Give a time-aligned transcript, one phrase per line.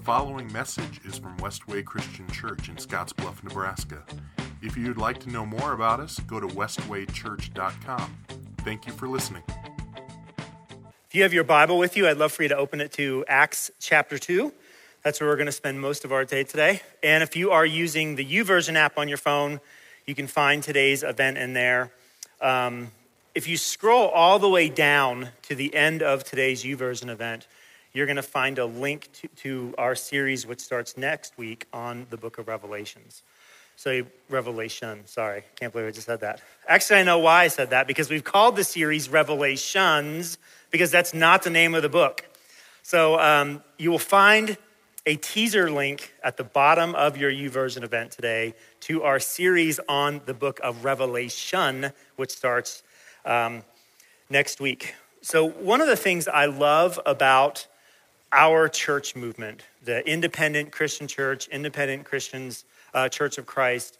[0.00, 4.02] The following message is from Westway Christian Church in Scottsbluff, Nebraska.
[4.62, 8.16] If you'd like to know more about us, go to westwaychurch.com.
[8.60, 9.42] Thank you for listening.
[11.06, 13.26] If you have your Bible with you, I'd love for you to open it to
[13.28, 14.50] Acts chapter 2.
[15.02, 16.80] That's where we're going to spend most of our day today.
[17.02, 19.60] And if you are using the YouVersion app on your phone,
[20.06, 21.92] you can find today's event in there.
[22.40, 22.92] Um,
[23.34, 27.46] if you scroll all the way down to the end of today's YouVersion event,
[27.92, 32.06] you're going to find a link to, to, our series, which starts next week on
[32.10, 33.22] the book of Revelations.
[33.76, 36.42] So, Revelation, sorry, can't believe I just said that.
[36.68, 40.38] Actually, I know why I said that, because we've called the series Revelations,
[40.70, 42.24] because that's not the name of the book.
[42.82, 44.56] So, um, you will find
[45.06, 50.20] a teaser link at the bottom of your YouVersion event today to our series on
[50.26, 52.82] the book of Revelation, which starts
[53.24, 53.62] um,
[54.28, 54.94] next week.
[55.22, 57.66] So, one of the things I love about
[58.32, 63.98] our church movement, the independent Christian church, independent Christians, uh, Church of Christ,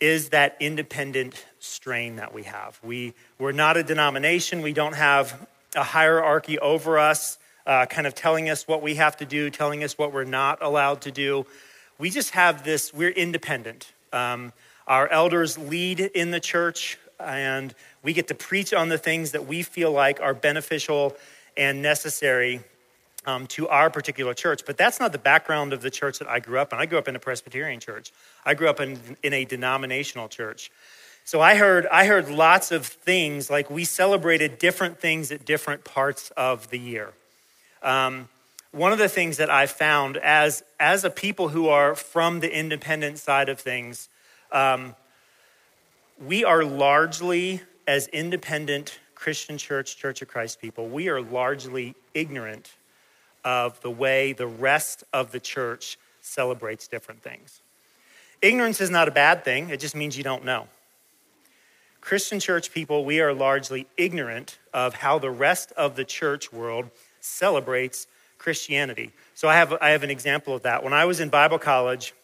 [0.00, 2.78] is that independent strain that we have.
[2.82, 8.14] We, we're not a denomination, we don't have a hierarchy over us, uh, kind of
[8.14, 11.46] telling us what we have to do, telling us what we're not allowed to do.
[11.98, 13.92] We just have this, we're independent.
[14.12, 14.52] Um,
[14.86, 19.46] our elders lead in the church, and we get to preach on the things that
[19.46, 21.14] we feel like are beneficial
[21.56, 22.62] and necessary
[23.26, 24.62] um, to our particular church.
[24.66, 26.78] But that's not the background of the church that I grew up in.
[26.78, 28.12] I grew up in a Presbyterian church.
[28.44, 30.70] I grew up in, in a denominational church.
[31.24, 35.84] So I heard, I heard lots of things, like we celebrated different things at different
[35.84, 37.12] parts of the year.
[37.82, 38.28] Um,
[38.72, 42.56] one of the things that I found as, as a people who are from the
[42.56, 44.08] independent side of things,
[44.52, 44.94] um,
[46.24, 52.72] we are largely, as independent Christian church, Church of Christ people, we are largely ignorant
[53.44, 57.60] of the way the rest of the church celebrates different things.
[58.42, 60.68] Ignorance is not a bad thing, it just means you don't know.
[62.00, 66.90] Christian church people, we are largely ignorant of how the rest of the church world
[67.20, 68.06] celebrates
[68.38, 69.12] Christianity.
[69.34, 70.82] So I have, I have an example of that.
[70.82, 72.14] When I was in Bible college,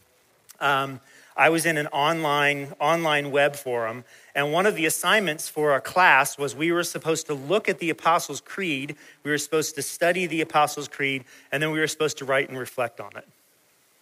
[0.60, 1.00] um,
[1.36, 4.04] I was in an online, online web forum,
[4.34, 7.78] and one of the assignments for our class was we were supposed to look at
[7.78, 11.86] the Apostles' Creed, we were supposed to study the Apostles' Creed, and then we were
[11.86, 13.28] supposed to write and reflect on it.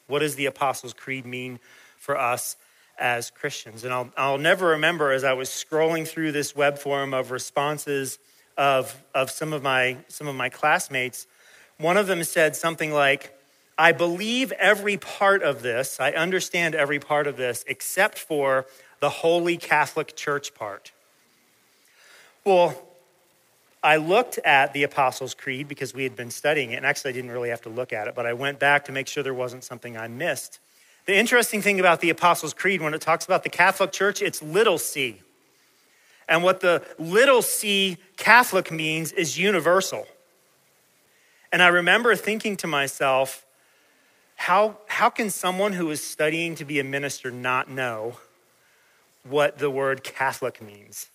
[0.06, 1.58] What does the Apostles' Creed mean
[1.98, 2.56] for us
[2.98, 3.82] as Christians?
[3.82, 8.20] And I'll, I'll never remember as I was scrolling through this web forum of responses
[8.56, 11.26] of, of some, of my, some of my classmates,
[11.78, 13.36] one of them said something like,
[13.76, 18.66] I believe every part of this, I understand every part of this, except for
[19.00, 20.92] the Holy Catholic Church part.
[22.44, 22.80] Well,
[23.82, 27.12] I looked at the Apostles' Creed because we had been studying it, and actually I
[27.12, 29.34] didn't really have to look at it, but I went back to make sure there
[29.34, 30.60] wasn't something I missed.
[31.06, 34.42] The interesting thing about the Apostles' Creed, when it talks about the Catholic Church, it's
[34.42, 35.20] little c.
[36.28, 40.06] And what the little c Catholic means is universal.
[41.52, 43.44] And I remember thinking to myself,
[44.36, 48.16] how, how can someone who is studying to be a minister not know
[49.22, 51.08] what the word Catholic means?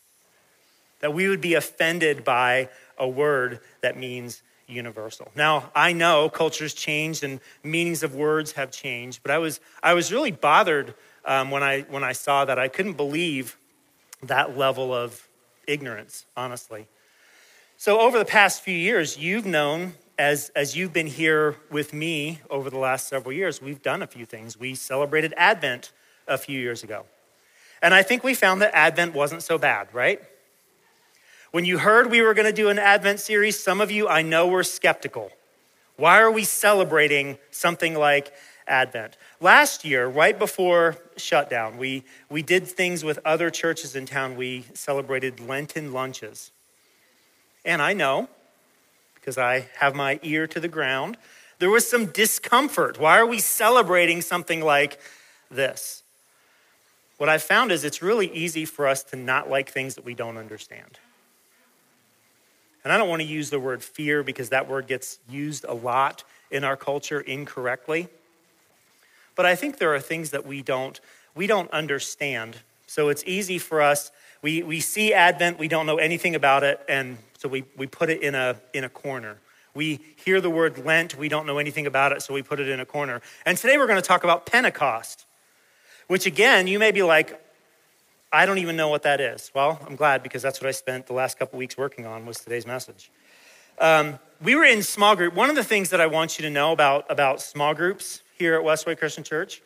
[1.00, 5.32] That we would be offended by a word that means universal.
[5.36, 9.94] Now, I know cultures changed and meanings of words have changed, but I was, I
[9.94, 10.94] was really bothered
[11.26, 12.60] um, when, I, when I saw that.
[12.60, 13.58] I couldn't believe
[14.24, 15.28] that level of
[15.68, 16.88] ignorance, honestly.
[17.78, 22.42] So, over the past few years, you've known as, as you've been here with me
[22.50, 24.60] over the last several years, we've done a few things.
[24.60, 25.94] We celebrated Advent
[26.28, 27.06] a few years ago.
[27.82, 30.22] And I think we found that Advent wasn't so bad, right?
[31.52, 34.22] When you heard we were going to do an Advent series, some of you I
[34.22, 35.32] know were skeptical.
[35.96, 38.34] Why are we celebrating something like
[38.68, 39.16] Advent?
[39.40, 44.36] Last year, right before shutdown, we, we did things with other churches in town.
[44.36, 46.52] We celebrated Lenten lunches.
[47.64, 48.28] And I know
[49.20, 51.18] because I have my ear to the ground.
[51.60, 53.00] There was some discomfort.
[53.00, 55.00] Why are we celebrating something like
[55.52, 56.04] this?
[57.18, 60.14] What I've found is it's really easy for us to not like things that we
[60.14, 61.00] don't understand.
[62.84, 65.74] And I don't want to use the word fear because that word gets used a
[65.74, 68.08] lot in our culture incorrectly.
[69.36, 71.00] But I think there are things that we don't
[71.36, 72.58] we don't understand.
[72.88, 74.12] So it's easy for us
[74.42, 78.10] we, we see Advent, we don't know anything about it, and so we, we put
[78.10, 79.38] it in a, in a corner.
[79.74, 82.68] We hear the word Lent, we don't know anything about it, so we put it
[82.68, 83.22] in a corner.
[83.46, 85.26] And today we're going to talk about Pentecost,
[86.08, 87.42] which again, you may be like,
[88.30, 89.52] I don't even know what that is.
[89.56, 92.40] Well, I'm glad because that's what I spent the last couple weeks working on was
[92.40, 93.10] today's message.
[93.80, 95.34] Um, we were in small group.
[95.34, 98.56] One of the things that I want you to know about, about small groups here
[98.56, 99.62] at Westway Christian Church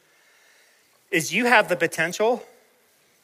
[1.10, 2.44] is you have the potential,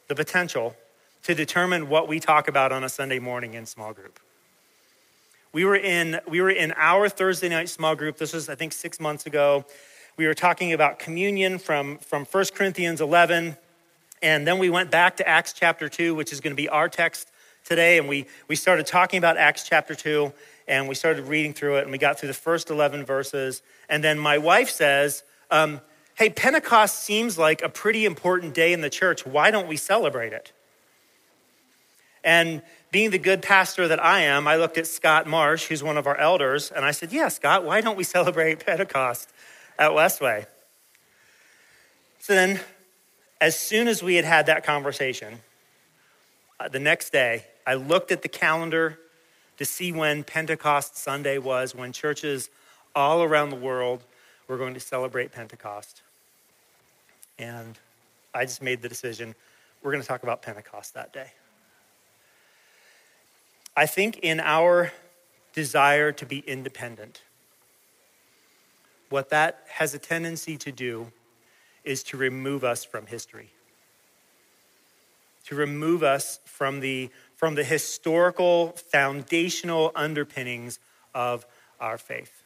[0.07, 0.75] the potential
[1.22, 4.19] to determine what we talk about on a Sunday morning in small group.
[5.51, 8.18] We were in, we were in our Thursday night small group.
[8.18, 9.66] This was, I think, six months ago.
[10.16, 13.57] We were talking about communion from, from 1 Corinthians 11.
[14.22, 16.88] And then we went back to Acts chapter 2, which is going to be our
[16.88, 17.31] text
[17.66, 17.98] today.
[17.98, 20.31] And we, we started talking about Acts chapter 2,
[20.68, 23.63] and we started reading through it, and we got through the first 11 verses.
[23.90, 25.81] And then my wife says, um,
[26.13, 29.25] Hey, Pentecost seems like a pretty important day in the church.
[29.25, 30.51] Why don't we celebrate it?
[32.24, 35.97] And being the good pastor that I am, I looked at Scott Marsh, who's one
[35.97, 39.30] of our elders, and I said, Yeah, Scott, why don't we celebrate Pentecost
[39.77, 40.45] at Westway?
[42.19, 42.59] So then,
[43.39, 45.39] as soon as we had had that conversation,
[46.59, 49.00] uh, the next day, I looked at the calendar
[49.57, 52.50] to see when Pentecost Sunday was, when churches
[52.95, 54.03] all around the world
[54.47, 56.01] were going to celebrate Pentecost.
[57.38, 57.77] And
[58.33, 59.36] I just made the decision
[59.81, 61.31] we're going to talk about Pentecost that day.
[63.79, 64.91] I think in our
[65.53, 67.21] desire to be independent,
[69.09, 71.13] what that has a tendency to do
[71.85, 73.51] is to remove us from history,
[75.45, 80.77] to remove us from the, from the historical, foundational underpinnings
[81.15, 81.45] of
[81.79, 82.43] our faith.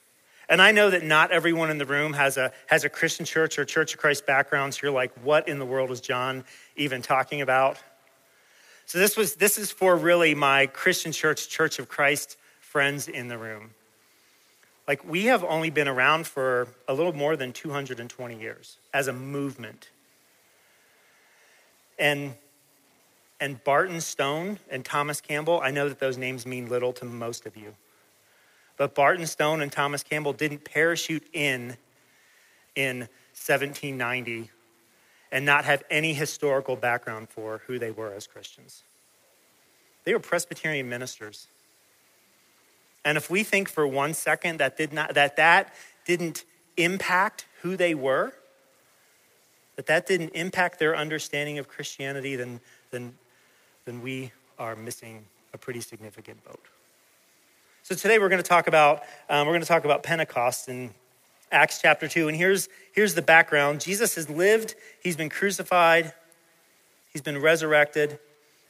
[0.47, 3.57] And I know that not everyone in the room has a, has a Christian church
[3.57, 6.43] or Church of Christ background, so you're like, what in the world is John
[6.75, 7.79] even talking about?
[8.85, 13.27] So this was this is for really my Christian church, Church of Christ friends in
[13.27, 13.71] the room.
[14.87, 19.13] Like we have only been around for a little more than 220 years as a
[19.13, 19.89] movement.
[21.97, 22.35] And
[23.39, 27.45] and Barton Stone and Thomas Campbell, I know that those names mean little to most
[27.45, 27.75] of you.
[28.77, 31.77] But Barton Stone and Thomas Campbell didn't parachute in
[32.75, 32.99] in
[33.35, 34.49] 1790
[35.33, 38.83] and not have any historical background for who they were as Christians.
[40.03, 41.47] They were Presbyterian ministers.
[43.03, 45.73] And if we think for one second that did not that that
[46.05, 46.45] didn't
[46.77, 48.33] impact who they were,
[49.75, 53.15] that that didn't impact their understanding of Christianity, then then
[53.85, 56.63] then we are missing a pretty significant boat.
[57.81, 60.91] So today we're going to talk about um, we're going to talk about Pentecost and
[61.53, 62.27] Acts chapter 2.
[62.27, 66.11] And here's, here's the background Jesus has lived, he's been crucified,
[67.11, 68.19] he's been resurrected,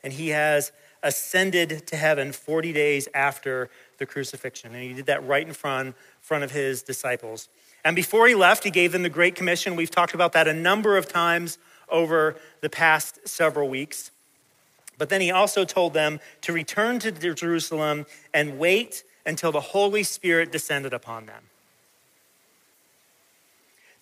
[0.03, 0.71] and he has
[1.01, 4.73] ascended to heaven 40 days after the crucifixion.
[4.73, 7.49] And he did that right in front, front of his disciples.
[7.85, 9.75] And before he left, he gave them the Great Commission.
[9.75, 11.57] We've talked about that a number of times
[11.89, 14.11] over the past several weeks.
[14.97, 20.03] But then he also told them to return to Jerusalem and wait until the Holy
[20.03, 21.43] Spirit descended upon them.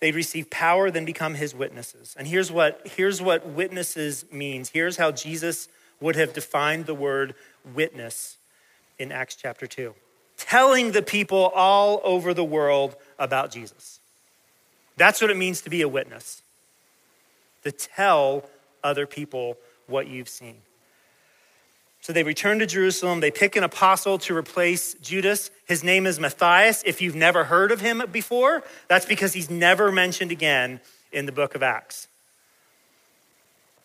[0.02, 2.16] They'd receive power, then become his witnesses.
[2.18, 4.70] And here's what, here's what witnesses means.
[4.70, 5.68] Here's how Jesus
[6.00, 7.36] would have defined the word
[7.72, 8.36] witness
[8.98, 9.94] in Acts chapter 2
[10.36, 14.00] telling the people all over the world about Jesus.
[14.96, 16.42] That's what it means to be a witness,
[17.62, 18.44] to tell
[18.82, 19.56] other people
[19.86, 20.56] what you've seen.
[22.02, 23.20] So they return to Jerusalem.
[23.20, 25.52] They pick an apostle to replace Judas.
[25.66, 26.82] His name is Matthias.
[26.84, 30.80] If you've never heard of him before, that's because he's never mentioned again
[31.12, 32.08] in the book of Acts.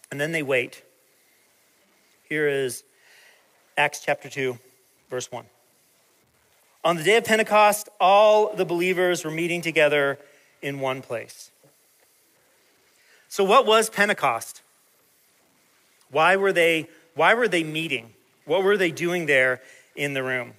[0.09, 0.81] And then they wait.
[2.27, 2.83] Here is
[3.77, 4.57] Acts chapter 2,
[5.11, 5.45] verse 1.
[6.83, 10.17] On the day of Pentecost, all the believers were meeting together
[10.63, 11.51] in one place.
[13.27, 14.63] So, what was Pentecost?
[16.09, 16.87] Why were they
[17.17, 18.13] why were they meeting?
[18.47, 19.61] What were they doing there
[19.95, 20.53] in the room?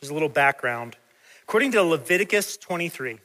[0.00, 0.96] There's a little background.
[1.42, 3.20] According to Leviticus 23,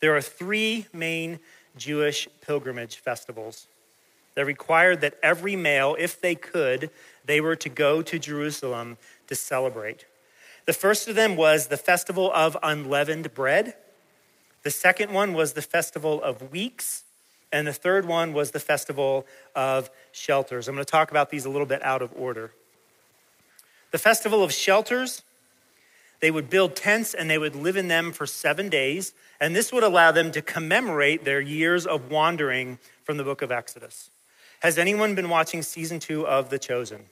[0.00, 1.38] there are three main
[1.76, 3.68] Jewish pilgrimage festivals
[4.34, 6.90] that required that every male, if they could,
[7.24, 10.04] they were to go to Jerusalem to celebrate.
[10.66, 13.74] The first of them was the festival of unleavened bread.
[14.64, 17.04] The second one was the festival of weeks.
[17.52, 20.66] And the third one was the Festival of Shelters.
[20.66, 22.50] I'm going to talk about these a little bit out of order.
[23.94, 25.22] The Festival of Shelters,
[26.18, 29.14] they would build tents and they would live in them for seven days.
[29.40, 33.52] And this would allow them to commemorate their years of wandering from the book of
[33.52, 34.10] Exodus.
[34.62, 37.04] Has anyone been watching season two of The Chosen?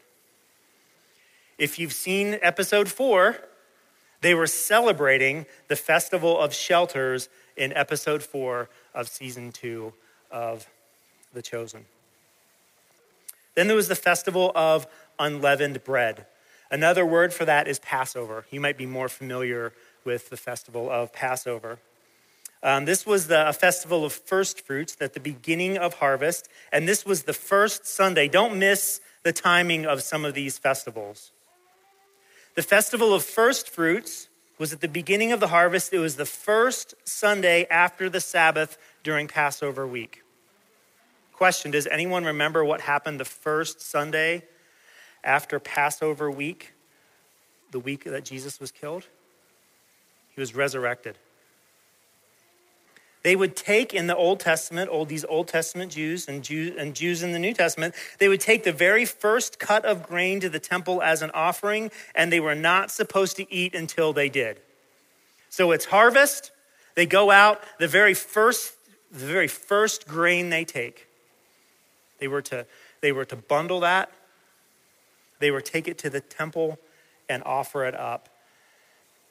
[1.57, 3.37] If you've seen episode four,
[4.21, 9.93] they were celebrating the Festival of Shelters in episode four of season two
[10.33, 10.67] of
[11.33, 11.85] the chosen.
[13.55, 14.89] Then there was the festival of
[15.21, 16.27] unleavened bread.
[16.73, 18.47] Another word for that is Passover.
[18.51, 19.75] You might be more familiar
[20.07, 21.79] with the festival of Passover.
[22.63, 26.89] Um, this was the, a festival of first fruits at the beginning of harvest, and
[26.89, 28.27] this was the first Sunday.
[28.27, 31.31] Don't miss the timing of some of these festivals.
[32.55, 35.93] The festival of first fruits was at the beginning of the harvest.
[35.93, 40.23] It was the first Sunday after the Sabbath during Passover week.
[41.35, 44.45] Question Does anyone remember what happened the first Sunday
[45.25, 46.73] after Passover week,
[47.71, 49.07] the week that Jesus was killed?
[50.35, 51.17] He was resurrected.
[53.23, 56.95] They would take in the Old Testament, old, these Old Testament Jews and, Jews and
[56.95, 60.49] Jews in the New Testament, they would take the very first cut of grain to
[60.49, 64.59] the temple as an offering, and they were not supposed to eat until they did.
[65.51, 66.51] So it's harvest.
[66.97, 68.75] They go out, the very first,
[69.13, 71.07] the very first grain they take.
[72.19, 72.67] They were to,
[73.03, 74.11] they were to bundle that.
[75.43, 76.79] They to take it to the temple
[77.29, 78.29] and offer it up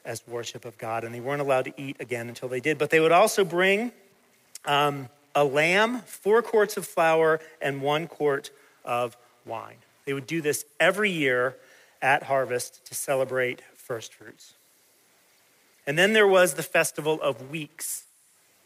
[0.04, 2.78] as worship of God, and they weren't allowed to eat again until they did.
[2.78, 3.94] But they would also bring
[4.66, 8.52] um, a lamb, four quarts of flour, and one quart
[8.84, 9.16] of
[9.46, 9.78] wine.
[10.06, 11.56] They would do this every year
[12.02, 14.56] at harvest to celebrate first fruits.
[15.88, 18.04] And then there was the festival of weeks.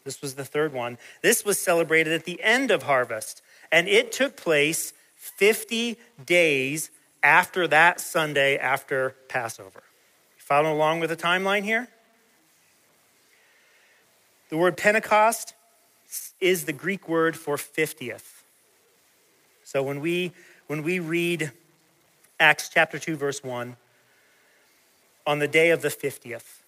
[0.04, 0.98] This was the third one.
[1.22, 6.90] This was celebrated at the end of harvest, and it took place 50 days
[7.26, 9.82] after that Sunday after Passover.
[10.38, 11.88] Following along with the timeline here?
[14.48, 15.54] The word Pentecost
[16.40, 18.42] is the Greek word for 50th.
[19.64, 20.32] So when we
[20.68, 21.50] when we read
[22.38, 23.76] Acts chapter 2 verse 1
[25.26, 26.60] on the day of the 50th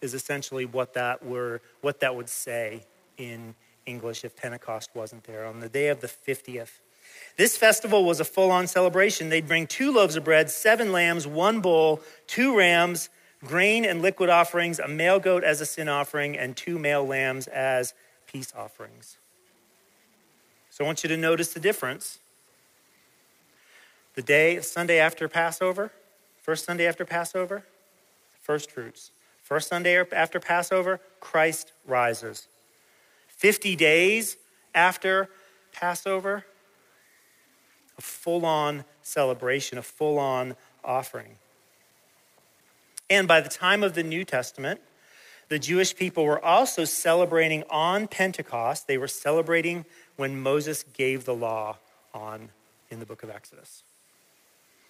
[0.00, 2.84] is essentially what that were what that would say
[3.18, 6.70] in English if Pentecost wasn't there on the day of the 50th
[7.36, 9.28] this festival was a full on celebration.
[9.28, 13.08] They'd bring two loaves of bread, seven lambs, one bull, two rams,
[13.44, 17.46] grain and liquid offerings, a male goat as a sin offering, and two male lambs
[17.46, 17.94] as
[18.26, 19.16] peace offerings.
[20.70, 22.18] So I want you to notice the difference.
[24.14, 25.90] The day, Sunday after Passover,
[26.42, 27.64] first Sunday after Passover,
[28.42, 29.12] first fruits.
[29.42, 32.46] First Sunday after Passover, Christ rises.
[33.28, 34.36] 50 days
[34.74, 35.28] after
[35.72, 36.44] Passover,
[38.00, 41.36] a full on celebration, a full on offering.
[43.10, 44.80] And by the time of the New Testament,
[45.50, 48.86] the Jewish people were also celebrating on Pentecost.
[48.86, 49.84] They were celebrating
[50.16, 51.76] when Moses gave the law
[52.14, 52.48] on
[52.88, 53.82] in the book of Exodus.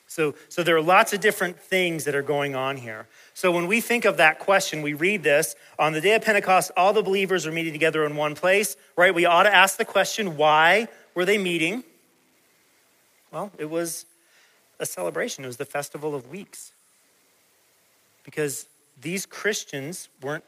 [0.06, 3.08] So, so there are lots of different things that are going on here.
[3.34, 6.70] So when we think of that question, we read this on the day of Pentecost,
[6.76, 9.12] all the believers are meeting together in one place, right?
[9.12, 10.86] We ought to ask the question, why
[11.16, 11.82] were they meeting?
[13.32, 14.06] Well, it was
[14.78, 16.72] a celebration, it was the Festival of Weeks.
[18.24, 18.66] Because
[19.00, 20.44] these Christians weren't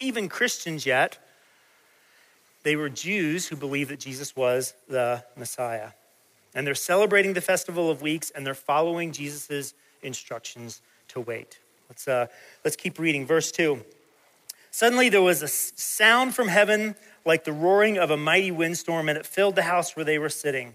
[0.00, 1.18] even Christians yet.
[2.62, 5.90] They were Jews who believed that Jesus was the Messiah.
[6.54, 11.58] And they're celebrating the Festival of Weeks and they're following Jesus' instructions to wait.
[11.88, 12.26] Let's, uh,
[12.64, 13.26] let's keep reading.
[13.26, 13.82] Verse 2.
[14.70, 16.94] Suddenly there was a sound from heaven
[17.24, 20.28] like the roaring of a mighty windstorm, and it filled the house where they were
[20.28, 20.74] sitting.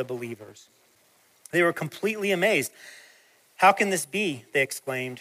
[0.00, 0.68] the believers.
[1.50, 2.72] They were completely amazed.
[3.56, 4.46] How can this be?
[4.54, 5.20] They exclaimed.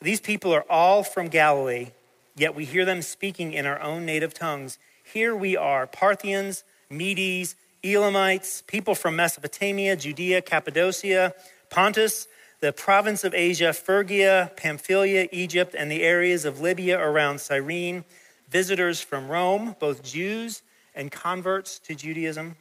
[0.00, 1.90] These people are all from Galilee,
[2.36, 4.78] yet we hear them speaking in our own native tongues.
[5.04, 7.54] Here we are Parthians, Medes,
[7.84, 11.34] Elamites, people from Mesopotamia, Judea, Cappadocia,
[11.68, 12.28] Pontus,
[12.60, 18.04] the province of Asia, Phrygia, Pamphylia, Egypt, and the areas of Libya around Cyrene,
[18.48, 20.62] visitors from Rome, both Jews
[20.94, 22.56] and converts to Judaism.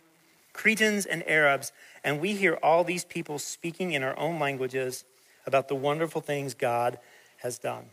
[0.56, 5.04] Cretans and Arabs, and we hear all these people speaking in our own languages
[5.46, 6.98] about the wonderful things God
[7.38, 7.86] has done.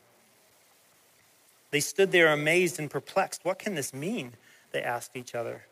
[1.72, 3.44] They stood there amazed and perplexed.
[3.44, 4.34] What can this mean?
[4.70, 5.64] They asked each other.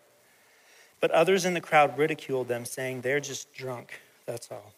[0.99, 4.73] But others in the crowd ridiculed them, saying, They're just drunk, that's all.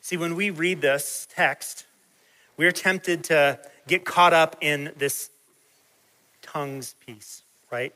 [0.00, 1.84] See, when we read this text,
[2.56, 5.28] we're tempted to get caught up in this
[6.40, 7.94] tongues piece, right?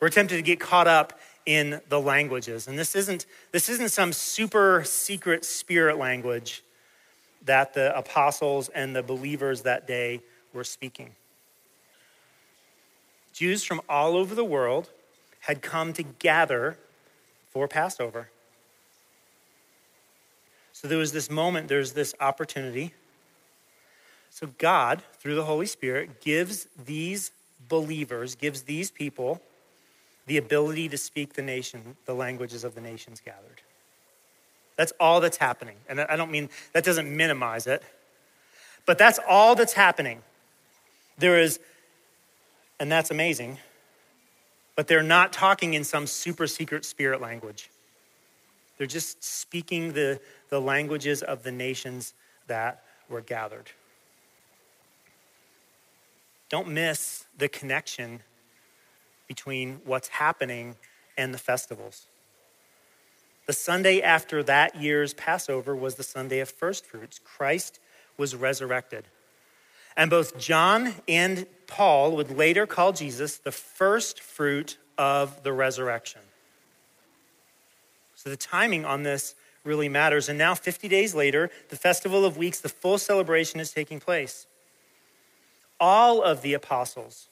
[0.00, 2.66] We're tempted to get caught up in the languages.
[2.68, 6.62] And this isn't, this isn't some super secret spirit language
[7.44, 10.20] that the apostles and the believers that day
[10.52, 11.12] were speaking.
[13.32, 14.90] Jews from all over the world
[15.40, 16.76] had come to gather
[17.50, 18.28] for Passover.
[20.72, 22.92] So there was this moment, there's this opportunity.
[24.30, 27.30] So God, through the Holy Spirit, gives these
[27.68, 29.40] believers, gives these people
[30.26, 33.62] the ability to speak the nation, the languages of the nations gathered.
[34.76, 35.76] That's all that's happening.
[35.88, 37.82] And I don't mean that doesn't minimize it,
[38.84, 40.22] but that's all that's happening.
[41.18, 41.58] There is,
[42.78, 43.58] and that's amazing,
[44.74, 47.70] but they're not talking in some super secret spirit language.
[48.76, 52.12] They're just speaking the, the languages of the nations
[52.48, 53.70] that were gathered.
[56.48, 58.20] Don't miss the connection
[59.26, 60.76] between what's happening
[61.16, 62.06] and the festivals.
[63.46, 67.20] The Sunday after that year's Passover was the Sunday of first fruits.
[67.24, 67.78] Christ
[68.16, 69.04] was resurrected.
[69.96, 76.20] And both John and Paul would later call Jesus the first fruit of the resurrection.
[78.14, 80.28] So the timing on this really matters.
[80.28, 84.46] And now, 50 days later, the Festival of Weeks, the full celebration is taking place.
[85.78, 87.28] All of the apostles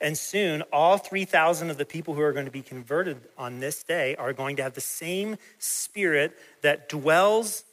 [0.00, 3.82] and soon, all 3,000 of the people who are going to be converted on this
[3.82, 7.64] day are going to have the same spirit that dwells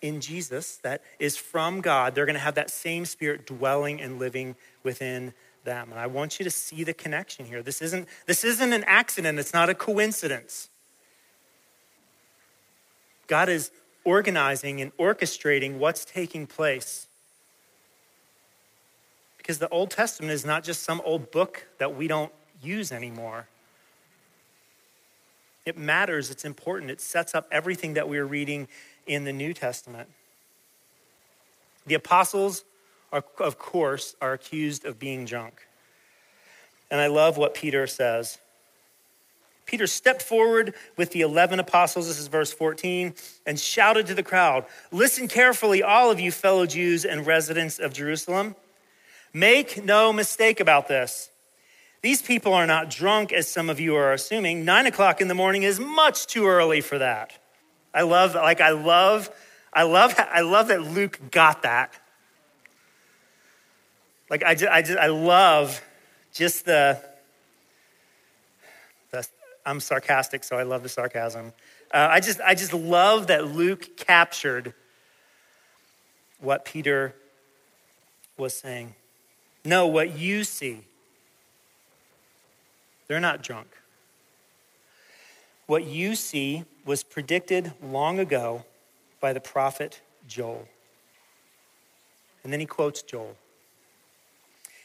[0.00, 2.14] in Jesus, that is from God.
[2.14, 5.90] They're going to have that same spirit dwelling and living within them.
[5.90, 7.62] And I want you to see the connection here.
[7.62, 10.70] This isn't, this isn't an accident, it's not a coincidence.
[13.26, 13.70] God is
[14.04, 17.07] organizing and orchestrating what's taking place
[19.48, 22.30] because the Old Testament is not just some old book that we don't
[22.62, 23.48] use anymore.
[25.64, 28.68] It matters, it's important, it sets up everything that we're reading
[29.06, 30.10] in the New Testament.
[31.86, 32.64] The apostles,
[33.10, 35.66] are, of course, are accused of being drunk.
[36.90, 38.36] And I love what Peter says.
[39.64, 43.14] Peter stepped forward with the 11 apostles, this is verse 14,
[43.46, 47.94] and shouted to the crowd Listen carefully, all of you fellow Jews and residents of
[47.94, 48.54] Jerusalem.
[49.38, 51.30] Make no mistake about this.
[52.02, 54.64] These people are not drunk, as some of you are assuming.
[54.64, 57.38] Nine o'clock in the morning is much too early for that.
[57.94, 59.30] I love, like, I love,
[59.72, 61.92] I love, I love that Luke got that.
[64.28, 65.80] Like, I just, I just, I love
[66.34, 67.00] just the,
[69.12, 69.24] the
[69.64, 71.52] I'm sarcastic, so I love the sarcasm.
[71.94, 74.74] Uh, I just, I just love that Luke captured
[76.40, 77.14] what Peter
[78.36, 78.96] was saying.
[79.68, 80.80] No, what you see.
[83.06, 83.66] They're not drunk.
[85.66, 88.64] What you see was predicted long ago
[89.20, 90.66] by the prophet Joel.
[92.42, 93.36] And then he quotes Joel.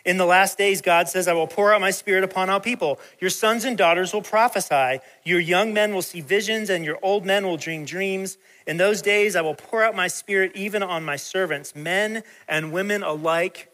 [0.04, 3.00] In the last days, God says, I will pour out my spirit upon all people.
[3.22, 5.00] Your sons and daughters will prophesy.
[5.24, 8.38] Your young men will see visions, and your old men will dream dreams.
[8.67, 12.74] In those days, I will pour out my spirit even on my servants, men and
[12.74, 13.69] women alike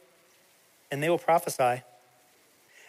[0.91, 1.83] and they will prophesy.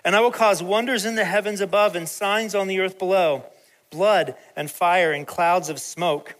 [0.05, 3.45] And I will cause wonders in the heavens above and signs on the earth below
[3.91, 6.37] blood and fire and clouds of smoke.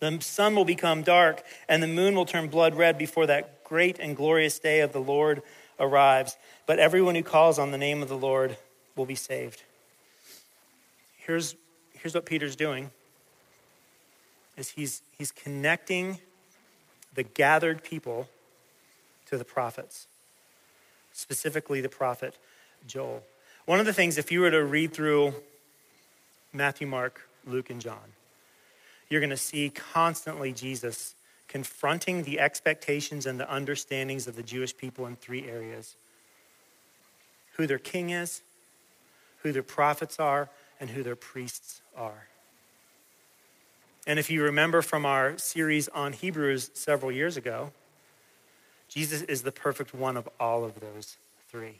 [0.00, 4.00] The sun will become dark and the moon will turn blood red before that great
[4.00, 5.42] and glorious day of the Lord
[5.78, 6.36] arrives.
[6.66, 8.56] But everyone who calls on the name of the Lord
[8.96, 9.62] will be saved.
[11.16, 11.54] Here's,
[11.92, 12.90] here's what Peter's doing
[14.56, 16.18] is he's, he's connecting
[17.14, 18.28] the gathered people
[19.26, 20.08] to the prophets
[21.12, 22.36] specifically the prophet
[22.86, 23.22] Joel.
[23.66, 25.34] One of the things, if you were to read through
[26.52, 28.12] Matthew, Mark, Luke, and John,
[29.08, 31.14] you're going to see constantly Jesus
[31.48, 35.96] confronting the expectations and the understandings of the Jewish people in three areas
[37.56, 38.40] who their king is,
[39.42, 40.48] who their prophets are,
[40.80, 42.26] and who their priests are.
[44.06, 47.70] And if you remember from our series on Hebrews several years ago,
[48.92, 51.16] Jesus is the perfect one of all of those
[51.48, 51.76] three.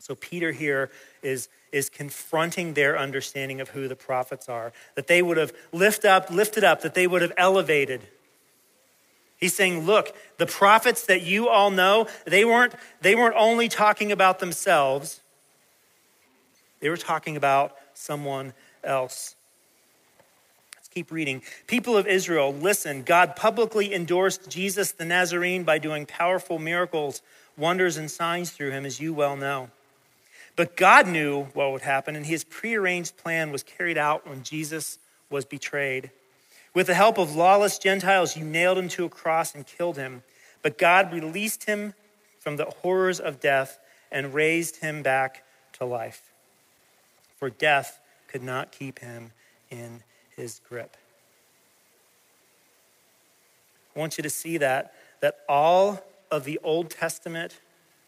[0.00, 0.90] So Peter here
[1.22, 6.04] is, is confronting their understanding of who the prophets are, that they would have lift
[6.04, 8.00] up, lifted up, that they would have elevated.
[9.36, 14.10] He's saying, look, the prophets that you all know, they weren't, they weren't only talking
[14.10, 15.20] about themselves,
[16.80, 19.36] they were talking about someone else
[20.90, 21.42] keep reading.
[21.66, 23.02] People of Israel, listen.
[23.02, 27.22] God publicly endorsed Jesus the Nazarene by doing powerful miracles,
[27.56, 29.70] wonders, and signs through him, as you well know.
[30.56, 34.98] But God knew what would happen, and his prearranged plan was carried out when Jesus
[35.30, 36.10] was betrayed.
[36.74, 40.22] With the help of lawless Gentiles, you nailed him to a cross and killed him.
[40.62, 41.94] But God released him
[42.38, 43.78] from the horrors of death
[44.10, 46.32] and raised him back to life.
[47.38, 49.32] For death could not keep him
[49.70, 50.02] in
[50.40, 50.96] his grip.
[53.94, 57.58] I want you to see that, that all of the Old Testament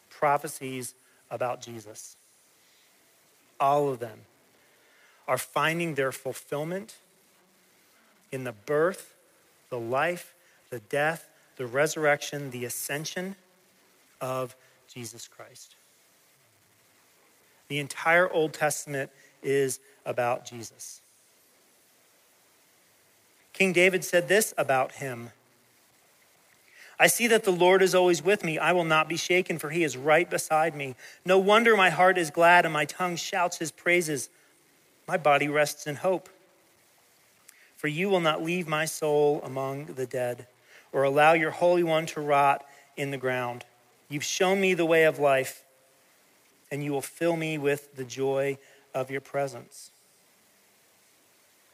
[0.08, 0.94] prophecies
[1.30, 2.16] about Jesus
[3.62, 4.18] all of them,
[5.28, 6.96] are finding their fulfillment
[8.32, 9.14] in the birth,
[9.70, 10.34] the life,
[10.70, 13.36] the death, the resurrection, the ascension
[14.20, 14.56] of
[14.92, 15.76] Jesus Christ.
[17.68, 19.12] The entire Old Testament
[19.44, 21.01] is about Jesus.
[23.52, 25.30] King David said this about him
[26.98, 28.58] I see that the Lord is always with me.
[28.58, 30.94] I will not be shaken, for he is right beside me.
[31.24, 34.28] No wonder my heart is glad and my tongue shouts his praises.
[35.08, 36.28] My body rests in hope.
[37.76, 40.46] For you will not leave my soul among the dead,
[40.92, 42.64] or allow your Holy One to rot
[42.96, 43.64] in the ground.
[44.08, 45.64] You've shown me the way of life,
[46.70, 48.58] and you will fill me with the joy
[48.94, 49.91] of your presence.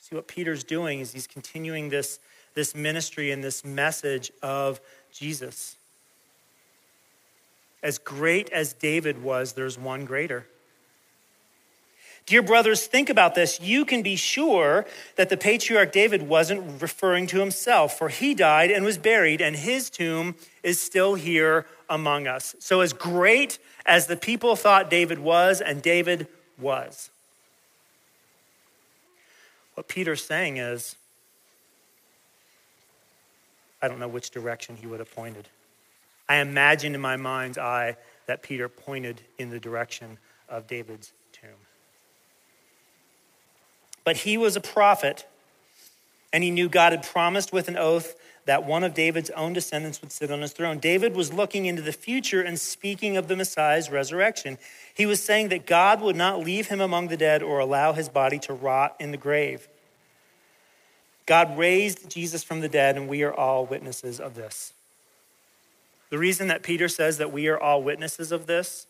[0.08, 2.18] See, what Peter's doing is he's continuing this,
[2.54, 4.80] this ministry and this message of
[5.12, 5.76] Jesus.
[7.82, 10.46] As great as David was, there's one greater.
[12.24, 13.60] Dear brothers, think about this.
[13.60, 18.70] You can be sure that the patriarch David wasn't referring to himself, for he died
[18.70, 22.56] and was buried, and his tomb is still here among us.
[22.60, 27.10] So, as great as the people thought David was, and David was,
[29.78, 30.96] what Peter's saying is
[33.80, 35.46] I don't know which direction he would have pointed.
[36.28, 41.50] I imagine in my mind's eye that Peter pointed in the direction of David's tomb.
[44.02, 45.28] But he was a prophet,
[46.32, 48.16] and he knew God had promised with an oath
[48.48, 50.78] that one of David's own descendants would sit on his throne.
[50.78, 54.56] David was looking into the future and speaking of the Messiah's resurrection.
[54.94, 58.08] He was saying that God would not leave him among the dead or allow his
[58.08, 59.68] body to rot in the grave.
[61.26, 64.72] God raised Jesus from the dead, and we are all witnesses of this.
[66.08, 68.86] The reason that Peter says that we are all witnesses of this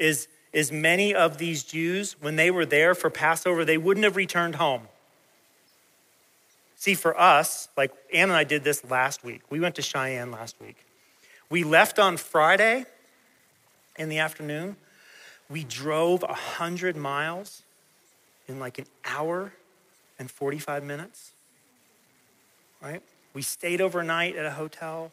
[0.00, 4.16] is, is many of these Jews, when they were there for Passover, they wouldn't have
[4.16, 4.88] returned home.
[6.76, 10.30] See, for us, like Ann and I did this last week, we went to Cheyenne
[10.30, 10.76] last week.
[11.48, 12.84] We left on Friday
[13.96, 14.76] in the afternoon.
[15.48, 17.62] We drove 100 miles
[18.46, 19.52] in like an hour
[20.18, 21.32] and 45 minutes,
[22.82, 23.02] right?
[23.32, 25.12] We stayed overnight at a hotel.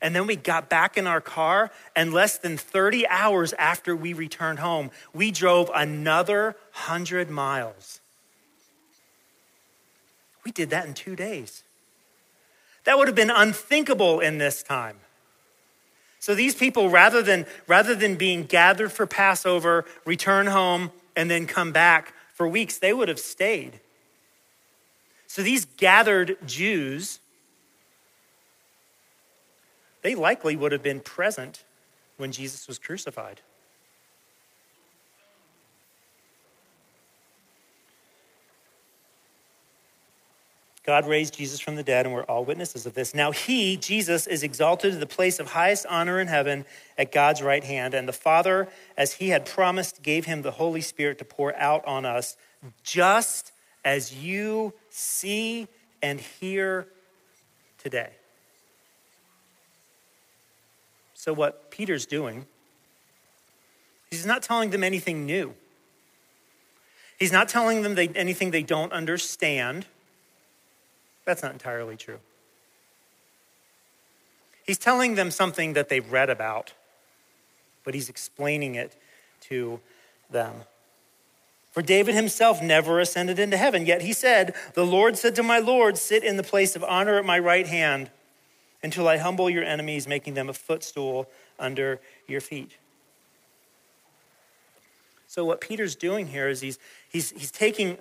[0.00, 4.12] And then we got back in our car, and less than 30 hours after we
[4.12, 8.01] returned home, we drove another 100 miles.
[10.54, 11.62] Did that in two days.
[12.84, 14.96] That would have been unthinkable in this time.
[16.18, 21.46] So these people, rather than, rather than being gathered for Passover, return home, and then
[21.46, 23.80] come back, for weeks, they would have stayed.
[25.26, 27.20] So these gathered Jews,
[30.02, 31.64] they likely would have been present
[32.18, 33.40] when Jesus was crucified.
[40.84, 43.14] God raised Jesus from the dead, and we're all witnesses of this.
[43.14, 46.64] Now, He, Jesus, is exalted to the place of highest honor in heaven
[46.98, 47.94] at God's right hand.
[47.94, 51.86] And the Father, as He had promised, gave Him the Holy Spirit to pour out
[51.86, 52.36] on us,
[52.82, 53.52] just
[53.84, 55.68] as you see
[56.02, 56.88] and hear
[57.78, 58.10] today.
[61.14, 62.46] So, what Peter's doing,
[64.10, 65.54] he's not telling them anything new.
[67.20, 69.86] He's not telling them they, anything they don't understand.
[71.24, 72.18] That's not entirely true.
[74.64, 76.72] He's telling them something that they've read about,
[77.84, 78.96] but he's explaining it
[79.42, 79.80] to
[80.30, 80.62] them.
[81.72, 85.58] For David himself never ascended into heaven, yet he said, The Lord said to my
[85.58, 88.10] Lord, Sit in the place of honor at my right hand
[88.82, 92.76] until I humble your enemies, making them a footstool under your feet.
[95.26, 97.96] So, what Peter's doing here is he's, he's, he's taking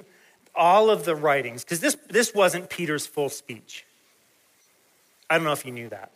[0.55, 3.85] all of the writings, because this, this wasn't Peter's full speech.
[5.29, 6.11] I don't know if you knew that.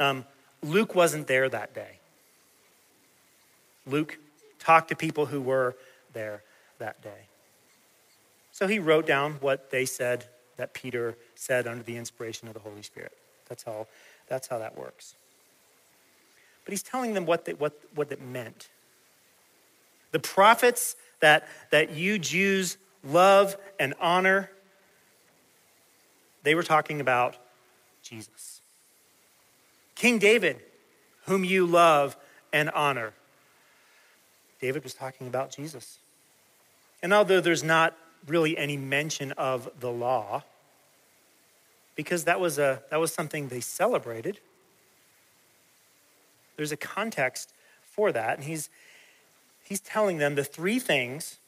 [0.00, 0.24] Um,
[0.62, 1.98] Luke wasn't there that day.
[3.86, 4.18] Luke
[4.58, 5.76] talked to people who were
[6.12, 6.42] there
[6.78, 7.26] that day.
[8.52, 12.60] So he wrote down what they said that Peter said under the inspiration of the
[12.60, 13.12] Holy Spirit.
[13.48, 13.86] That's how,
[14.28, 15.14] that's how that works.
[16.64, 18.68] but he's telling them what, they, what, what it meant.
[20.10, 24.50] The prophets that, that you Jews love and honor,
[26.42, 27.36] they were talking about
[28.02, 28.60] Jesus.
[29.94, 30.60] King David,
[31.26, 32.16] whom you love
[32.52, 33.12] and honor.
[34.60, 35.98] David was talking about Jesus.
[37.02, 40.42] And although there's not really any mention of the law,
[41.94, 44.38] because that was, a, that was something they celebrated,
[46.56, 47.52] there's a context
[47.82, 48.36] for that.
[48.36, 48.68] And he's,
[49.68, 51.38] he's telling them the three things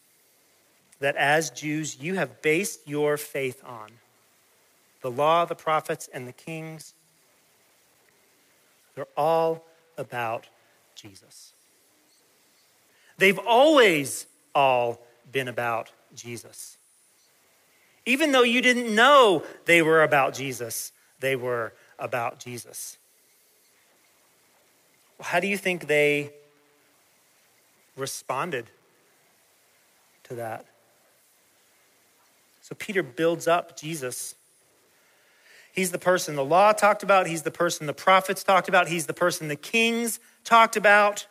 [0.99, 3.89] that as Jews you have based your faith on
[5.01, 6.93] the law, the prophets, and the kings.
[8.95, 9.65] They're all
[9.97, 10.47] about
[10.95, 11.55] Jesus.
[13.17, 15.01] They've always all
[15.33, 16.77] been about Jesus.
[18.05, 22.99] Even though you didn't know they were about Jesus, they were about Jesus.
[25.21, 26.33] How do you think they
[27.97, 28.67] responded
[30.25, 30.67] to that?
[32.63, 34.35] So Peter builds up Jesus.
[35.73, 39.07] He's the person the law talked about, he's the person the prophets talked about, he's
[39.07, 41.27] the person the kings talked about.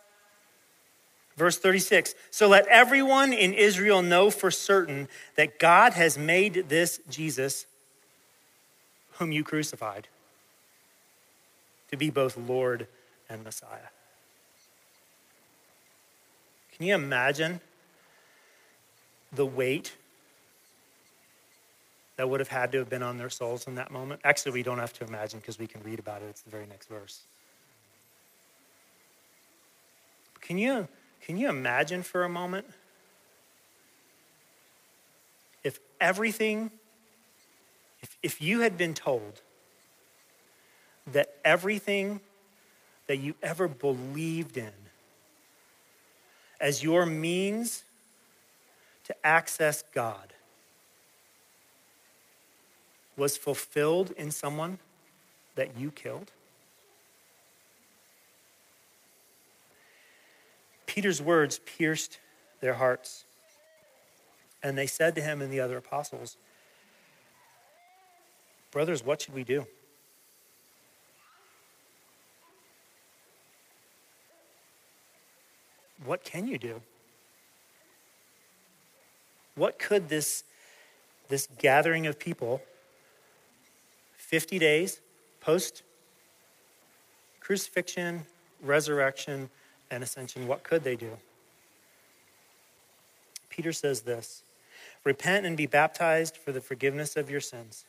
[1.38, 7.00] Verse 36 So let everyone in Israel know for certain that God has made this
[7.10, 7.65] Jesus,
[9.13, 10.08] whom you crucified,
[11.91, 12.88] to be both Lord
[13.30, 13.89] and Messiah.
[16.80, 17.60] Can you imagine
[19.34, 19.94] the weight
[22.15, 24.22] that would have had to have been on their souls in that moment?
[24.24, 26.28] Actually, we don't have to imagine because we can read about it.
[26.30, 27.24] It's the very next verse.
[30.39, 30.88] Can you,
[31.22, 32.65] can you imagine for a moment
[35.65, 36.72] if everything,
[38.00, 39.42] if, if you had been told
[41.08, 42.22] that everything
[43.08, 44.72] that you ever believed in
[46.60, 47.84] as your means
[49.06, 50.34] to access God
[53.15, 54.80] was fulfilled in someone
[55.56, 56.32] that you killed?
[60.86, 62.19] Peter's words pierced
[62.62, 63.26] their hearts.
[64.62, 66.36] And they said to him and the other apostles,
[68.72, 69.65] Brothers, what should we do?
[76.10, 76.82] What can you do?
[79.54, 80.43] What could this,
[81.28, 82.63] this gathering of people,
[84.17, 85.02] 50 days
[85.39, 85.84] post
[87.39, 88.26] crucifixion,
[88.63, 89.52] resurrection,
[89.91, 91.12] and ascension, what could they do?
[93.52, 94.41] Peter says this
[95.04, 97.86] Repent and be baptized for the forgiveness of your sins.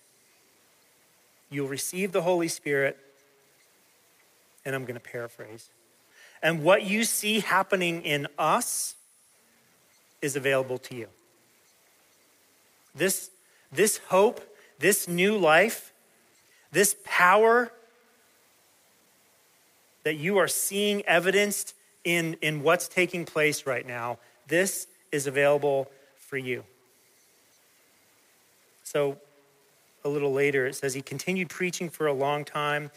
[1.49, 2.99] You'll receive the Holy Spirit,
[4.67, 5.71] and I'm going to paraphrase.
[6.43, 8.95] And what you see happening in us
[10.23, 11.09] is available to you.
[12.95, 13.31] This,
[13.73, 14.41] this hope,
[14.79, 15.93] this new life,
[16.73, 17.71] this power
[20.05, 21.75] that you are seeing evidenced
[22.05, 26.65] in, in what's taking place right now, this is available for you.
[28.85, 29.19] So,
[30.03, 32.91] a little later, it says he continued preaching for a long time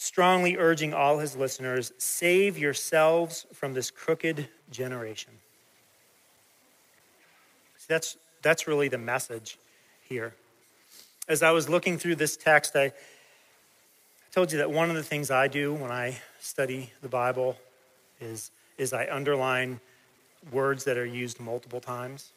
[0.00, 5.30] strongly urging all his listeners save yourselves from this crooked generation.
[7.76, 9.58] See, that's, that's really the message
[10.08, 10.34] here.
[11.28, 12.92] As I was looking through this text, I, I
[14.32, 17.58] told you that one of the things I do when I study the Bible
[18.22, 19.80] is, is I underline
[20.50, 22.30] words that are used multiple times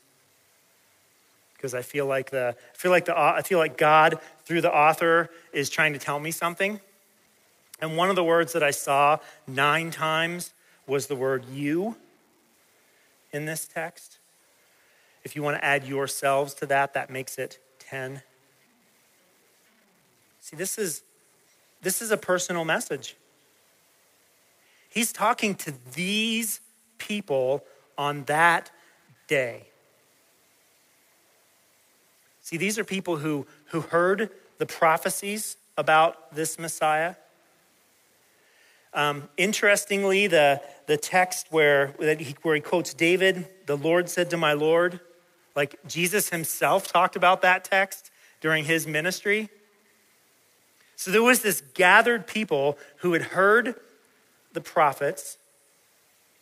[1.56, 4.73] because I feel like the I feel like the I feel like God through the
[4.76, 6.82] author is trying to tell me something
[7.84, 10.54] and one of the words that I saw nine times
[10.88, 11.98] was the word you
[13.34, 14.19] in this text.
[15.26, 18.22] If you want to add yourselves to that, that makes it 10.
[20.39, 21.04] See, this is,
[21.82, 23.17] this is a personal message.
[24.89, 26.62] He's talking to these
[27.00, 27.65] people
[27.98, 28.72] on that
[29.28, 29.67] day.
[32.43, 37.15] See, these are people who, who heard the prophecies about this Messiah.
[38.93, 44.38] Um, interestingly, the, the text where, he, where he quotes David, the Lord said to
[44.38, 44.99] my Lord,
[45.56, 49.49] like Jesus himself talked about that text during his ministry.
[50.95, 53.75] So there was this gathered people who had heard
[54.53, 55.38] the prophets,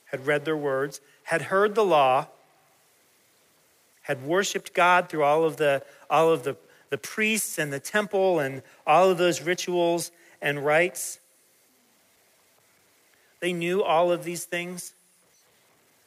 [0.06, 2.28] had read their words, had heard the law,
[4.02, 6.58] had worshiped God through all of the, all of the,
[6.90, 10.12] the priests and the temple and all of those rituals
[10.42, 11.20] and rites.
[13.42, 14.94] They knew all of these things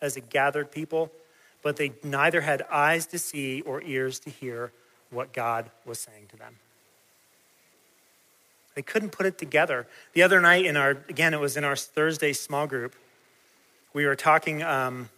[0.00, 1.10] as a gathered people,
[1.62, 4.72] but they neither had eyes to see or ears to hear
[5.10, 6.56] what God was saying to them.
[8.74, 9.86] They couldn't put it together.
[10.14, 12.94] The other night, in our, again, it was in our Thursday small group,
[13.92, 14.62] we were talking.
[14.62, 15.08] Um,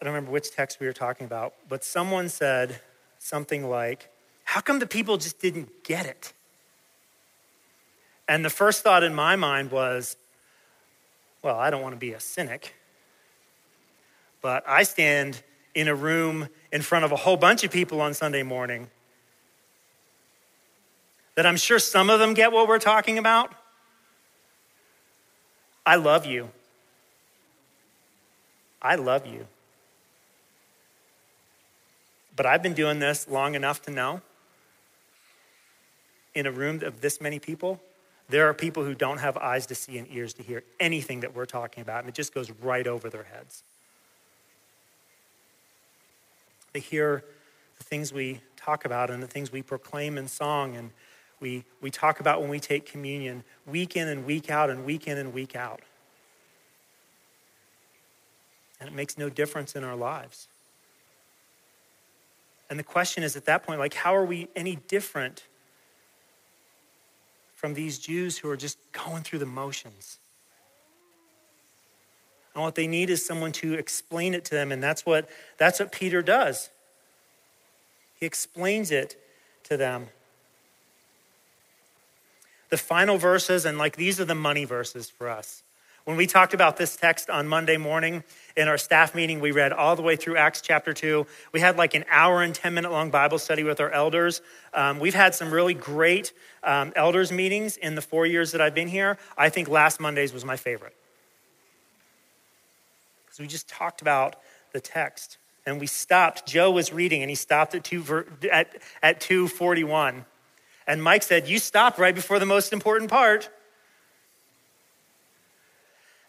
[0.00, 2.80] I don't remember which text we were talking about, but someone said
[3.18, 4.08] something like,
[4.44, 6.32] How come the people just didn't get it?
[8.28, 10.16] And the first thought in my mind was,
[11.42, 12.74] Well, I don't want to be a cynic,
[14.40, 15.42] but I stand
[15.74, 18.88] in a room in front of a whole bunch of people on Sunday morning
[21.34, 23.52] that I'm sure some of them get what we're talking about.
[25.84, 26.50] I love you.
[28.80, 29.46] I love you.
[32.36, 34.22] But I've been doing this long enough to know
[36.34, 37.80] in a room of this many people,
[38.32, 41.36] there are people who don't have eyes to see and ears to hear anything that
[41.36, 43.62] we're talking about, and it just goes right over their heads.
[46.72, 47.22] They hear
[47.76, 50.92] the things we talk about and the things we proclaim in song and
[51.40, 55.06] we, we talk about when we take communion week in and week out and week
[55.06, 55.80] in and week out.
[58.80, 60.48] And it makes no difference in our lives.
[62.70, 65.42] And the question is at that point, like, how are we any different
[67.62, 70.18] from these Jews who are just going through the motions?
[72.54, 74.72] And what they need is someone to explain it to them.
[74.72, 76.70] And that's what, that's what Peter does.
[78.18, 79.16] He explains it
[79.62, 80.08] to them
[82.68, 85.62] the final verses, and like these are the money verses for us.
[86.04, 88.24] When we talked about this text on Monday morning
[88.56, 91.24] in our staff meeting, we read all the way through Acts chapter 2.
[91.52, 94.42] We had like an hour and 10 minute long Bible study with our elders.
[94.74, 96.32] Um, we've had some really great
[96.64, 99.16] um, elders meetings in the four years that I've been here.
[99.38, 100.96] I think last Monday's was my favorite.
[103.24, 104.34] Because we just talked about
[104.72, 105.38] the text.
[105.66, 106.46] And we stopped.
[106.46, 110.24] Joe was reading and he stopped at, two, at, at 241.
[110.88, 113.50] And Mike said, You stopped right before the most important part.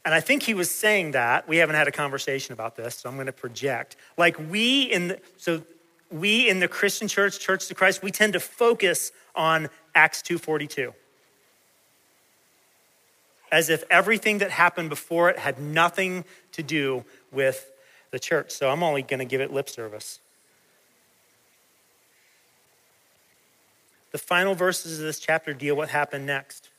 [0.06, 1.48] And I think he was saying that.
[1.48, 3.96] We haven't had a conversation about this, so I'm going to project.
[4.18, 5.64] Like we in the, so
[6.12, 10.94] we in the Christian church, Church to Christ, we tend to focus on Acts 2:42.
[13.52, 17.72] As if everything that happened before it had nothing to do with
[18.12, 18.52] the church.
[18.52, 20.20] So I'm only going to give it lip service.
[24.12, 26.70] The final verses of this chapter deal what happened next.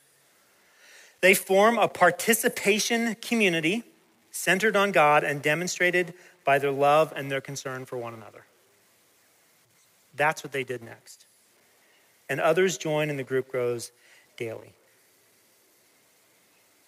[1.21, 3.83] They form a participation community
[4.31, 8.45] centered on God and demonstrated by their love and their concern for one another.
[10.15, 11.25] That's what they did next.
[12.29, 13.91] And others join and the group grows
[14.37, 14.73] daily.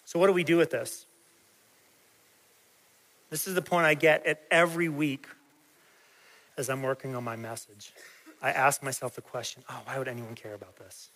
[0.04, 1.06] So, what do we do with this?
[3.30, 5.26] This is the point I get at every week
[6.56, 7.92] as I'm working on my message.
[8.40, 11.10] I ask myself the question oh, why would anyone care about this?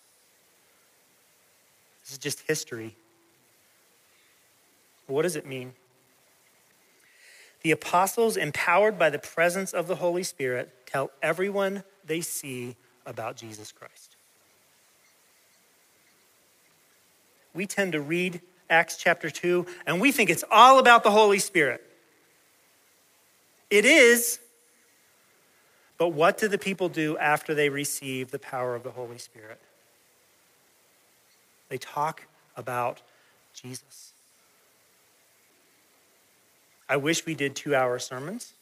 [2.03, 2.95] This is just history.
[5.13, 5.73] What does it mean?
[7.61, 13.37] The apostles, empowered by the presence of the Holy Spirit, tell everyone they see about
[13.37, 14.15] Jesus Christ.
[17.53, 21.39] We tend to read Acts chapter 2 and we think it's all about the Holy
[21.39, 21.83] Spirit.
[23.69, 24.39] It is,
[25.99, 29.61] but what do the people do after they receive the power of the Holy Spirit?
[31.69, 32.23] They talk
[32.57, 33.03] about
[33.53, 34.12] Jesus.
[36.93, 38.53] I wish we did two hour sermons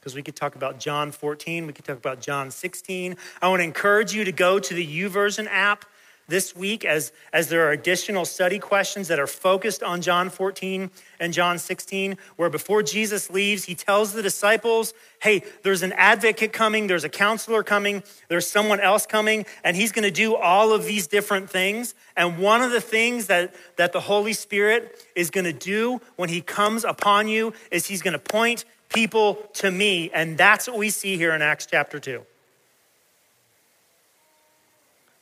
[0.00, 3.14] because we could talk about John 14, we could talk about John 16.
[3.42, 5.84] I want to encourage you to go to the YouVersion app
[6.28, 10.90] this week as, as there are additional study questions that are focused on John 14
[11.18, 16.52] and John 16, where before Jesus leaves, he tells the disciples, Hey, there's an advocate
[16.52, 20.72] coming, there's a counselor coming, there's someone else coming, and he's going to do all
[20.72, 21.94] of these different things.
[22.16, 26.28] And one of the things that, that the Holy Spirit is going to do when
[26.28, 30.10] he comes upon you is he's going to point people to me.
[30.12, 32.22] And that's what we see here in Acts chapter 2.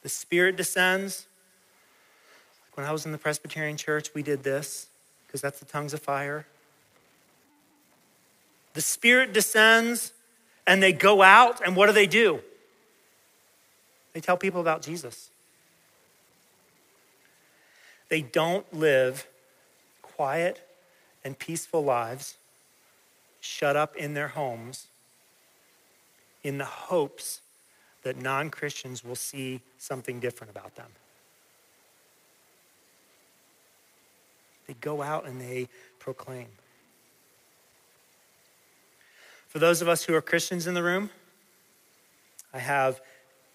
[0.06, 1.26] The Spirit descends.
[2.62, 4.86] Like when I was in the Presbyterian church, we did this
[5.26, 6.46] because that's the tongues of fire.
[8.74, 10.12] The Spirit descends
[10.64, 12.38] and they go out, and what do they do?
[14.12, 15.28] They tell people about Jesus.
[18.08, 19.26] They don't live
[20.02, 20.60] quiet
[21.24, 22.36] and peaceful lives,
[23.40, 24.86] shut up in their homes,
[26.44, 27.40] in the hopes
[28.06, 30.86] that non Christians will see something different about them.
[34.68, 35.66] They go out and they
[35.98, 36.46] proclaim.
[39.48, 41.10] For those of us who are Christians in the room,
[42.54, 43.00] I have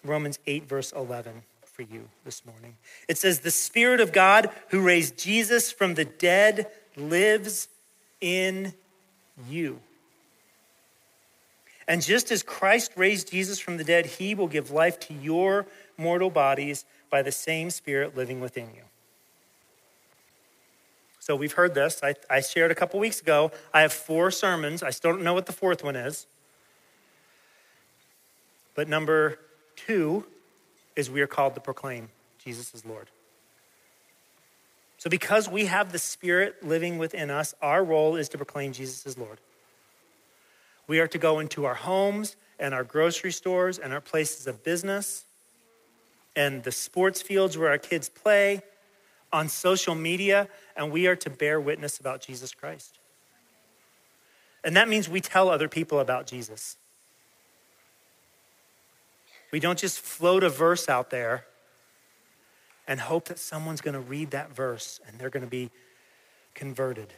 [0.04, 2.76] Romans 8, verse 11 for you this morning.
[3.08, 7.68] It says, The Spirit of God who raised Jesus from the dead lives
[8.20, 8.74] in
[9.48, 9.80] you.
[11.92, 15.66] And just as Christ raised Jesus from the dead, he will give life to your
[15.98, 18.84] mortal bodies by the same Spirit living within you.
[21.20, 22.00] So we've heard this.
[22.02, 23.52] I, I shared a couple weeks ago.
[23.74, 24.82] I have four sermons.
[24.82, 26.26] I still don't know what the fourth one is.
[28.74, 29.38] But number
[29.76, 30.24] two
[30.96, 32.08] is we are called to proclaim
[32.42, 33.10] Jesus is Lord.
[34.96, 39.04] So, because we have the Spirit living within us, our role is to proclaim Jesus
[39.04, 39.40] is Lord.
[40.86, 44.64] We are to go into our homes and our grocery stores and our places of
[44.64, 45.24] business
[46.34, 48.62] and the sports fields where our kids play,
[49.32, 52.98] on social media, and we are to bear witness about Jesus Christ.
[54.62, 56.76] And that means we tell other people about Jesus.
[59.50, 61.46] We don't just float a verse out there
[62.86, 65.70] and hope that someone's going to read that verse and they're going to be
[66.54, 67.12] converted.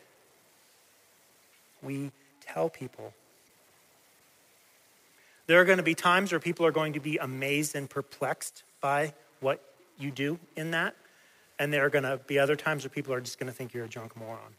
[1.83, 3.13] We tell people
[5.47, 8.63] there are going to be times where people are going to be amazed and perplexed
[8.81, 9.61] by what
[9.99, 10.95] you do in that.
[11.59, 13.75] And there are going to be other times where people are just going to think
[13.75, 14.55] you're a drunk moron.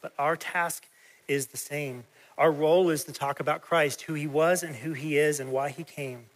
[0.00, 0.86] But our task
[1.26, 2.04] is the same.
[2.38, 5.50] Our role is to talk about Christ, who he was and who he is and
[5.50, 6.26] why he came.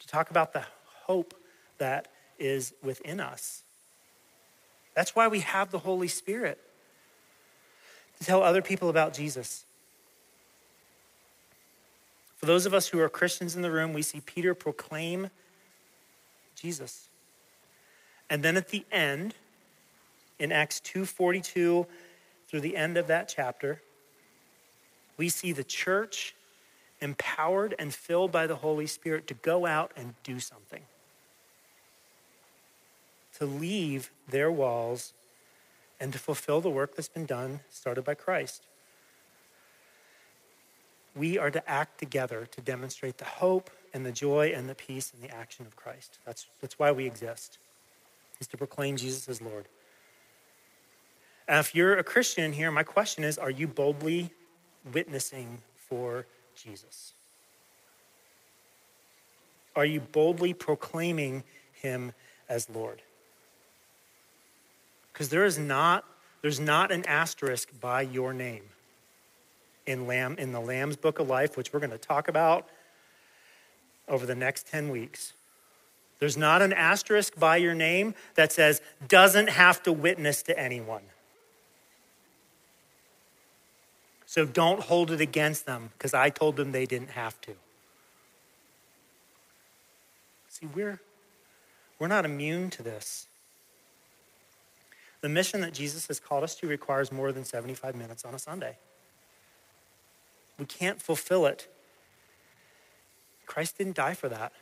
[0.00, 0.64] To talk about the
[1.04, 1.34] hope
[1.78, 2.08] that
[2.38, 3.62] is within us.
[4.94, 6.58] That's why we have the Holy Spirit.
[8.18, 9.64] To tell other people about Jesus.
[12.40, 15.28] For those of us who are Christians in the room, we see Peter proclaim
[16.56, 17.10] Jesus.
[18.30, 19.34] And then at the end,
[20.38, 21.86] in Acts 2:42
[22.48, 23.82] through the end of that chapter,
[25.18, 26.34] we see the church
[27.02, 30.86] empowered and filled by the Holy Spirit to go out and do something.
[33.34, 35.12] To leave their walls
[36.00, 38.64] and to fulfill the work that's been done, started by Christ
[41.16, 45.12] we are to act together to demonstrate the hope and the joy and the peace
[45.12, 46.18] and the action of Christ.
[46.24, 47.58] That's, that's why we exist,
[48.40, 49.66] is to proclaim Jesus as Lord.
[51.48, 54.30] And if you're a Christian here, my question is are you boldly
[54.92, 57.12] witnessing for Jesus?
[59.74, 62.12] Are you boldly proclaiming him
[62.48, 63.02] as Lord?
[65.12, 66.04] Because there is not,
[66.42, 68.62] there's not an asterisk by your name
[69.86, 72.68] in, Lamb, in the Lamb's Book of Life, which we're going to talk about
[74.08, 75.32] over the next 10 weeks.
[76.18, 81.02] There's not an asterisk by your name that says, doesn't have to witness to anyone.
[84.26, 87.52] So don't hold it against them because I told them they didn't have to.
[90.48, 91.00] See, we're,
[91.98, 93.26] we're not immune to this.
[95.20, 98.38] The mission that Jesus has called us to requires more than 75 minutes on a
[98.38, 98.76] Sunday.
[100.60, 101.66] We can't fulfill it.
[103.46, 104.52] Christ didn't die for that.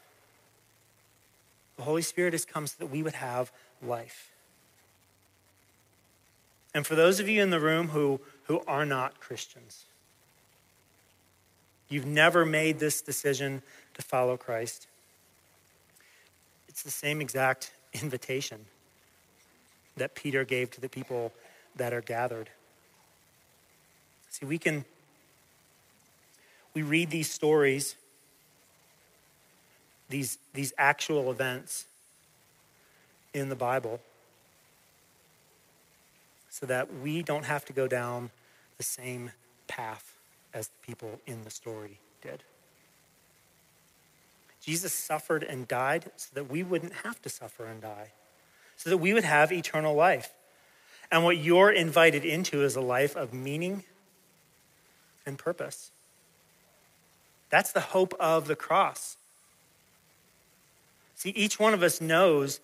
[1.76, 3.50] The Holy Spirit has come so that we would have
[3.82, 4.30] life.
[6.72, 9.86] And for those of you in the room who, who are not Christians,
[11.88, 13.62] you've never made this decision
[13.94, 14.86] to follow Christ,
[16.68, 18.66] it's the same exact invitation
[19.96, 21.32] that Peter gave to the people
[21.74, 22.50] that are gathered.
[24.30, 24.84] See, we can
[26.78, 27.96] we read these stories,
[30.08, 31.86] these, these actual events
[33.34, 33.98] in the Bible,
[36.50, 38.30] so that we don't have to go down
[38.76, 39.32] the same
[39.66, 40.14] path
[40.54, 42.44] as the people in the story did.
[44.62, 48.12] Jesus suffered and died so that we wouldn't have to suffer and die,
[48.76, 50.30] so that we would have eternal life.
[51.10, 53.82] And what you're invited into is a life of meaning
[55.26, 55.90] and purpose.
[57.50, 59.16] That's the hope of the cross.
[61.14, 62.60] See, each one of us knows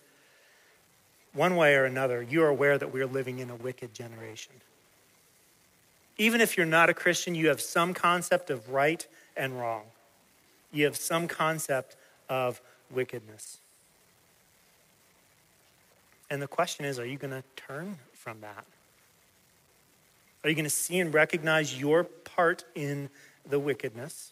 [1.33, 4.53] one way or another, you are aware that we're living in a wicked generation.
[6.17, 9.05] Even if you're not a Christian, you have some concept of right
[9.35, 9.83] and wrong.
[10.71, 11.97] You have some concept
[12.29, 13.57] of wickedness.
[16.29, 18.65] And the question is are you going to turn from that?
[20.43, 23.09] Are you going to see and recognize your part in
[23.49, 24.31] the wickedness?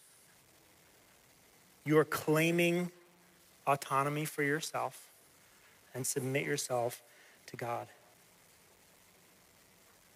[1.85, 2.91] You're claiming
[3.67, 5.09] autonomy for yourself
[5.93, 7.01] and submit yourself
[7.47, 7.87] to God.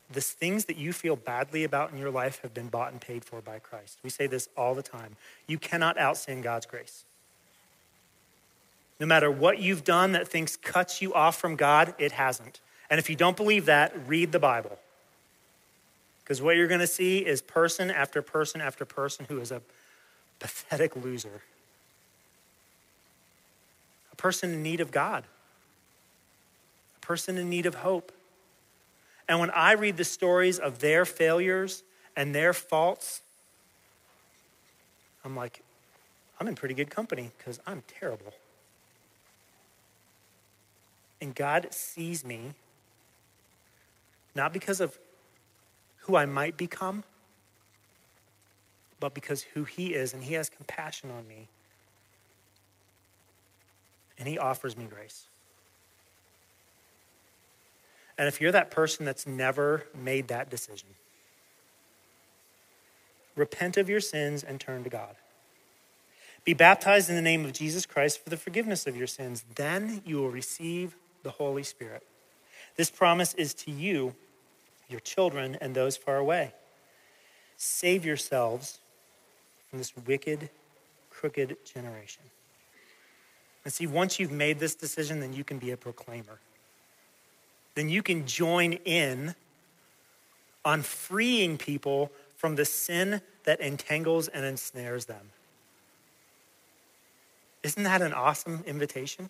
[0.09, 3.26] The things that you feel badly about in your life have been bought and paid
[3.26, 3.97] for by Christ.
[4.03, 5.18] We say this all the time.
[5.47, 7.03] You cannot outsin God's grace.
[8.99, 12.61] No matter what you've done that thinks cuts you off from God, it hasn't.
[12.89, 14.80] And if you don't believe that, read the Bible.
[16.24, 19.61] Because what you're going to see is person after person after person who is a
[20.39, 21.41] pathetic loser,
[24.18, 25.26] a person in need of God,
[27.01, 28.11] a person in need of hope.
[29.30, 31.84] And when I read the stories of their failures
[32.15, 33.22] and their faults,
[35.24, 35.61] I'm like,
[36.39, 38.34] I'm in pretty good company because I'm terrible.
[41.22, 42.53] And God sees me
[44.36, 44.97] not because of
[46.01, 47.03] who I might become,
[48.99, 51.49] but because who He is, and He has compassion on me.
[54.20, 55.26] And He offers me grace.
[58.18, 60.89] And if you're that person that's never made that decision,
[63.36, 65.15] repent of your sins and turn to God.
[66.43, 69.43] Be baptized in the name of Jesus Christ for the forgiveness of your sins.
[69.55, 72.03] Then you will receive the Holy Spirit.
[72.78, 74.15] This promise is to you,
[74.89, 76.53] your children, and those far away.
[77.57, 78.80] Save yourselves
[79.70, 80.49] from this wicked,
[81.09, 82.24] crooked generation.
[83.68, 86.39] And see, once you've made this decision, then you can be a proclaimer.
[87.76, 89.36] Then you can join in
[90.63, 95.32] on freeing people from the sin that entangles and ensnares them.
[97.61, 99.30] Isn't that an awesome invitation?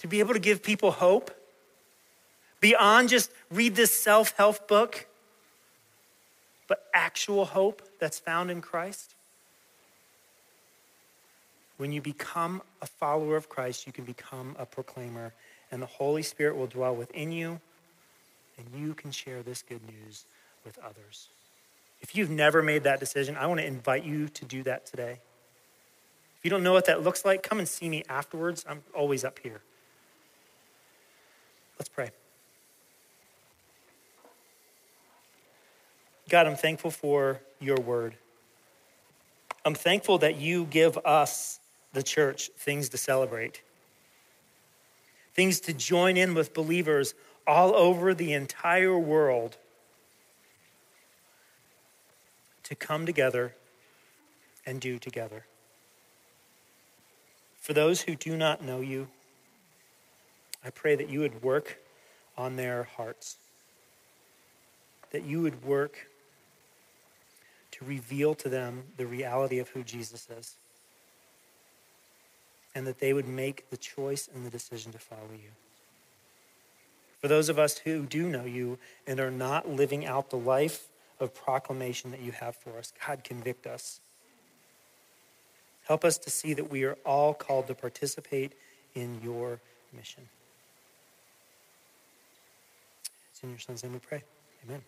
[0.00, 1.30] To be able to give people hope
[2.60, 5.06] beyond just read this self help book,
[6.66, 9.14] but actual hope that's found in Christ.
[11.76, 15.32] When you become a follower of Christ, you can become a proclaimer,
[15.70, 17.60] and the Holy Spirit will dwell within you,
[18.58, 20.26] and you can share this good news
[20.64, 21.28] with others.
[22.00, 25.18] If you've never made that decision, I want to invite you to do that today.
[26.38, 28.64] If you don't know what that looks like, come and see me afterwards.
[28.68, 29.60] I'm always up here.
[31.78, 32.10] Let's pray.
[36.28, 38.14] God, I'm thankful for your word.
[39.64, 41.60] I'm thankful that you give us,
[41.92, 43.62] the church, things to celebrate,
[45.34, 47.14] things to join in with believers
[47.46, 49.56] all over the entire world
[52.64, 53.54] to come together
[54.64, 55.44] and do together.
[57.60, 59.08] For those who do not know you,
[60.64, 61.78] I pray that you would work
[62.36, 63.36] on their hearts,
[65.10, 66.08] that you would work
[67.72, 70.54] to reveal to them the reality of who Jesus is,
[72.74, 75.50] and that they would make the choice and the decision to follow you.
[77.20, 80.88] For those of us who do know you and are not living out the life
[81.20, 84.00] of proclamation that you have for us, God, convict us.
[85.86, 88.52] Help us to see that we are all called to participate
[88.94, 89.60] in your
[89.92, 90.28] mission.
[93.30, 94.22] It's in your son's name we pray.
[94.64, 94.82] Amen.